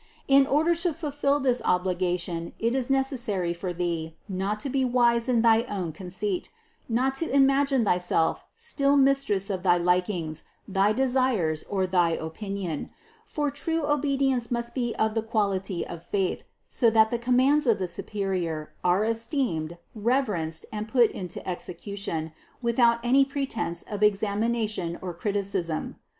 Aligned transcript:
In 0.27 0.47
order 0.47 0.73
to 0.73 0.95
fulfill 0.95 1.39
this 1.39 1.61
obligation 1.63 2.53
it 2.57 2.73
is 2.73 2.89
necessary 2.89 3.53
for 3.53 3.71
thee 3.71 4.15
not 4.27 4.59
to 4.61 4.67
be 4.67 4.83
wise 4.83 5.29
in 5.29 5.43
thy 5.43 5.61
own 5.69 5.91
conceit, 5.91 6.49
not 6.89 7.13
to 7.21 7.29
imagine 7.29 7.85
thyself 7.85 8.43
still 8.57 8.97
mistress 8.97 9.51
of 9.51 9.61
thy 9.61 9.77
likings, 9.77 10.43
thy 10.67 10.91
desires, 10.91 11.63
or 11.69 11.85
thy 11.85 12.13
opinion; 12.13 12.89
for 13.27 13.51
true 13.51 13.85
obedience 13.85 14.49
must 14.49 14.73
be 14.73 14.95
of 14.97 15.13
the 15.13 15.21
quality 15.21 15.85
of 15.85 16.01
faith, 16.01 16.45
so 16.67 16.89
that 16.89 17.11
the 17.11 17.19
commands 17.19 17.67
of 17.67 17.77
the 17.77 17.87
superior 17.87 18.73
are 18.83 19.05
esteemed, 19.05 19.77
reverenced 19.93 20.65
and 20.73 20.87
put 20.87 21.11
into 21.11 21.47
execution, 21.47 22.31
without 22.59 22.97
any 23.03 23.23
pretense 23.23 23.83
of 23.83 23.99
examina 23.99 24.67
tion 24.67 24.97
or 24.99 25.13
criticism. 25.13 25.97